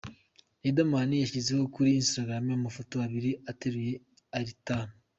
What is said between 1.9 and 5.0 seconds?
Instagram amafoto abiri ateruye Eltad.